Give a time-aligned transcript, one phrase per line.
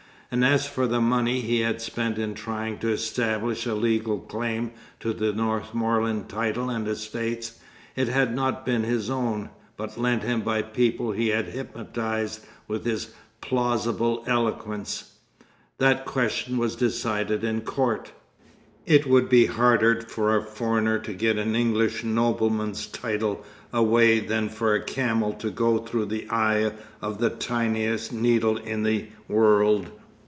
[0.33, 4.71] And as for the money he had spent in trying to establish a legal claim
[5.01, 7.59] to the Northmorland title and estates,
[7.97, 12.85] it had not been his own, but lent him by people he had hypnotized with
[12.85, 13.09] his
[13.41, 15.15] plausible eloquence.
[15.79, 18.13] "That question was decided in court"
[18.95, 23.43] "It would be harder for a foreigner to get an English nobleman's title
[23.73, 26.71] away than for a camel to go through the eye
[27.01, 29.89] of the tiniest needle in the world.